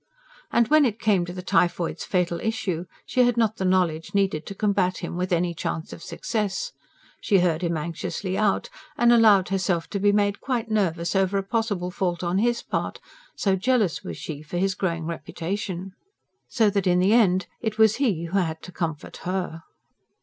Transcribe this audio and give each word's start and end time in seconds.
And 0.51 0.67
when 0.69 0.83
it 0.83 0.99
came 0.99 1.25
to 1.27 1.31
the 1.31 1.43
typhoid's 1.43 2.03
fatal 2.05 2.39
issue, 2.39 2.85
she 3.05 3.21
had 3.21 3.37
not 3.37 3.57
the 3.57 3.65
knowledge 3.65 4.15
needed 4.15 4.47
to 4.47 4.55
combat 4.55 4.97
him 4.97 5.15
with 5.15 5.31
any 5.31 5.53
chance 5.53 5.93
of 5.93 6.01
success. 6.01 6.71
She 7.21 7.37
heard 7.37 7.61
him 7.61 7.77
anxiously 7.77 8.35
out, 8.35 8.71
and 8.97 9.13
allowed 9.13 9.49
herself 9.49 9.87
to 9.91 9.99
be 9.99 10.11
made 10.11 10.41
quite 10.41 10.71
nervous 10.71 11.15
over 11.15 11.37
a 11.37 11.43
possible 11.43 11.91
fault 11.91 12.23
on 12.23 12.39
his 12.39 12.63
part, 12.63 12.99
so 13.35 13.55
jealous 13.55 14.03
was 14.03 14.17
she 14.17 14.41
for 14.41 14.57
his 14.57 14.73
growing 14.73 15.05
reputation. 15.05 15.93
So 16.47 16.71
that 16.71 16.87
in 16.87 16.97
the 16.97 17.13
end 17.13 17.45
it 17.59 17.77
was 17.77 17.97
he 17.97 18.23
who 18.23 18.39
had 18.39 18.63
to 18.63 18.71
comfort 18.71 19.17
her. 19.17 19.61